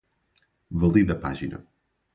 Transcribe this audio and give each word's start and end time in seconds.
valide 0.81 1.11
a 1.13 1.19
página 1.27 1.63